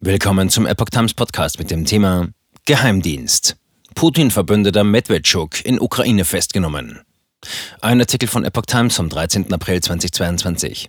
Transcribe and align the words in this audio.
Willkommen 0.00 0.48
zum 0.48 0.64
Epoch 0.64 0.90
Times 0.90 1.12
Podcast 1.12 1.58
mit 1.58 1.72
dem 1.72 1.84
Thema 1.84 2.28
Geheimdienst. 2.66 3.56
Putin-Verbündeter 3.96 4.84
Medvedchuk 4.84 5.64
in 5.64 5.80
Ukraine 5.80 6.24
festgenommen. 6.24 7.00
Ein 7.80 7.98
Artikel 7.98 8.28
von 8.28 8.44
Epoch 8.44 8.66
Times 8.66 8.94
vom 8.94 9.08
13. 9.08 9.52
April 9.52 9.80
2022. 9.80 10.88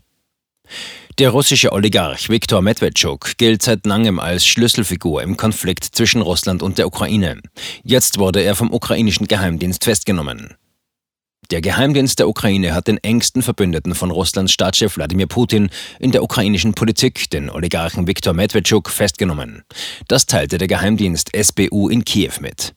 Der 1.17 1.31
russische 1.31 1.71
Oligarch 1.71 2.29
Viktor 2.29 2.61
Medvedchuk 2.61 3.35
gilt 3.39 3.63
seit 3.63 3.83
langem 3.87 4.19
als 4.19 4.45
Schlüsselfigur 4.45 5.23
im 5.23 5.37
Konflikt 5.37 5.85
zwischen 5.85 6.21
Russland 6.21 6.61
und 6.61 6.77
der 6.77 6.85
Ukraine. 6.85 7.41
Jetzt 7.81 8.19
wurde 8.19 8.41
er 8.41 8.53
vom 8.53 8.71
ukrainischen 8.71 9.27
Geheimdienst 9.27 9.85
festgenommen. 9.85 10.53
Der 11.51 11.61
Geheimdienst 11.61 12.19
der 12.19 12.29
Ukraine 12.29 12.75
hat 12.75 12.87
den 12.87 12.97
engsten 12.99 13.41
Verbündeten 13.41 13.95
von 13.95 14.11
Russlands 14.11 14.51
Staatschef 14.51 14.97
Wladimir 14.97 15.25
Putin 15.25 15.69
in 15.99 16.11
der 16.11 16.21
ukrainischen 16.21 16.75
Politik, 16.75 17.27
den 17.31 17.49
Oligarchen 17.49 18.05
Viktor 18.05 18.33
Medvedchuk, 18.33 18.89
festgenommen. 18.91 19.63
Das 20.07 20.27
teilte 20.27 20.59
der 20.59 20.67
Geheimdienst 20.67 21.31
SBU 21.35 21.89
in 21.89 22.05
Kiew 22.05 22.33
mit. 22.39 22.75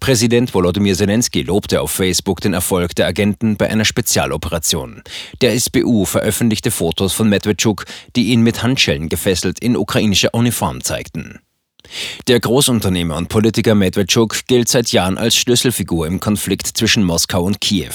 Präsident 0.00 0.52
Volodymyr 0.52 0.96
Zelensky 0.96 1.42
lobte 1.42 1.80
auf 1.80 1.92
Facebook 1.92 2.40
den 2.40 2.54
Erfolg 2.54 2.94
der 2.96 3.06
Agenten 3.06 3.56
bei 3.56 3.70
einer 3.70 3.84
Spezialoperation. 3.84 5.02
Der 5.40 5.58
SBU 5.58 6.04
veröffentlichte 6.04 6.72
Fotos 6.72 7.12
von 7.12 7.28
Medvedchuk, 7.28 7.84
die 8.16 8.32
ihn 8.32 8.42
mit 8.42 8.64
Handschellen 8.64 9.08
gefesselt 9.08 9.60
in 9.60 9.76
ukrainischer 9.76 10.34
Uniform 10.34 10.82
zeigten. 10.82 11.40
Der 12.28 12.40
Großunternehmer 12.40 13.16
und 13.16 13.28
Politiker 13.28 13.74
Medvedchuk 13.74 14.46
gilt 14.46 14.68
seit 14.68 14.92
Jahren 14.92 15.18
als 15.18 15.36
Schlüsselfigur 15.36 16.06
im 16.06 16.20
Konflikt 16.20 16.66
zwischen 16.66 17.04
Moskau 17.04 17.42
und 17.44 17.60
Kiew. 17.60 17.94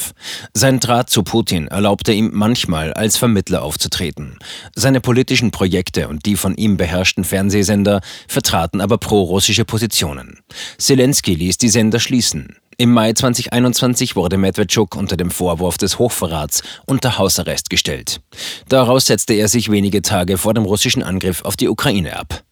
Sein 0.53 0.79
Draht 0.79 1.09
zu 1.09 1.23
Putin 1.23 1.67
erlaubte 1.67 2.13
ihm 2.13 2.31
manchmal 2.33 2.93
als 2.93 3.17
Vermittler 3.17 3.63
aufzutreten. 3.63 4.37
Seine 4.75 5.01
politischen 5.01 5.51
Projekte 5.51 6.07
und 6.07 6.25
die 6.25 6.35
von 6.35 6.55
ihm 6.55 6.77
beherrschten 6.77 7.23
Fernsehsender 7.23 8.01
vertraten 8.27 8.81
aber 8.81 8.97
pro-russische 8.97 9.65
Positionen. 9.65 10.39
Zelensky 10.77 11.35
ließ 11.35 11.57
die 11.57 11.69
Sender 11.69 11.99
schließen. 11.99 12.55
Im 12.77 12.93
Mai 12.93 13.13
2021 13.13 14.15
wurde 14.15 14.37
Medvedchuk 14.37 14.95
unter 14.95 15.15
dem 15.15 15.29
Vorwurf 15.29 15.77
des 15.77 15.99
Hochverrats 15.99 16.63
unter 16.87 17.19
Hausarrest 17.19 17.69
gestellt. 17.69 18.21
Daraus 18.69 19.05
setzte 19.05 19.35
er 19.35 19.47
sich 19.49 19.69
wenige 19.69 20.01
Tage 20.01 20.39
vor 20.39 20.55
dem 20.55 20.63
russischen 20.63 21.03
Angriff 21.03 21.43
auf 21.43 21.55
die 21.55 21.69
Ukraine 21.69 22.17
ab. 22.17 22.43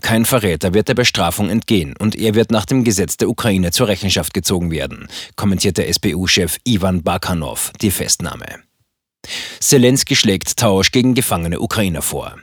Kein 0.00 0.24
Verräter 0.24 0.74
wird 0.74 0.88
der 0.88 0.94
Bestrafung 0.94 1.50
entgehen 1.50 1.94
und 1.98 2.14
er 2.14 2.34
wird 2.34 2.50
nach 2.50 2.64
dem 2.64 2.84
Gesetz 2.84 3.16
der 3.16 3.28
Ukraine 3.28 3.70
zur 3.72 3.88
Rechenschaft 3.88 4.32
gezogen 4.34 4.70
werden, 4.70 5.08
kommentierte 5.36 5.92
SPU-Chef 5.92 6.58
Ivan 6.64 7.02
Bakanov 7.02 7.72
die 7.80 7.90
Festnahme. 7.90 8.46
Zelensky 9.60 10.16
schlägt 10.16 10.56
Tausch 10.56 10.92
gegen 10.92 11.14
gefangene 11.14 11.60
Ukrainer 11.60 12.02
vor. 12.02 12.36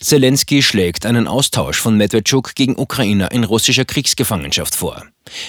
Zelensky 0.00 0.62
schlägt 0.62 1.06
einen 1.06 1.26
Austausch 1.26 1.78
von 1.80 1.96
Medvedchuk 1.96 2.54
gegen 2.54 2.78
Ukrainer 2.78 3.32
in 3.32 3.44
russischer 3.44 3.84
Kriegsgefangenschaft 3.84 4.74
vor. 4.74 5.02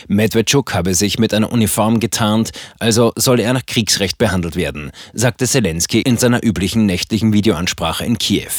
Medvedchuk 0.07 0.73
habe 0.73 0.95
sich 0.95 1.19
mit 1.19 1.33
einer 1.33 1.51
Uniform 1.51 1.99
getarnt, 1.99 2.51
also 2.79 3.11
solle 3.17 3.43
er 3.43 3.53
nach 3.53 3.65
Kriegsrecht 3.65 4.17
behandelt 4.17 4.55
werden, 4.55 4.91
sagte 5.13 5.45
Zelensky 5.45 6.01
in 6.01 6.17
seiner 6.17 6.43
üblichen 6.43 6.85
nächtlichen 6.85 7.33
Videoansprache 7.33 8.05
in 8.05 8.17
Kiew. 8.17 8.51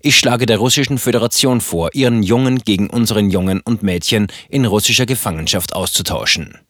Ich 0.00 0.16
schlage 0.16 0.46
der 0.46 0.58
russischen 0.58 0.98
Föderation 0.98 1.60
vor, 1.60 1.90
ihren 1.92 2.22
Jungen 2.22 2.60
gegen 2.60 2.88
unseren 2.88 3.30
Jungen 3.30 3.60
und 3.60 3.82
Mädchen 3.82 4.28
in 4.48 4.64
russischer 4.64 5.06
Gefangenschaft 5.06 5.74
auszutauschen. 5.74 6.65